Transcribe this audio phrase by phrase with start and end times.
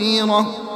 [0.00, 0.67] المغفرة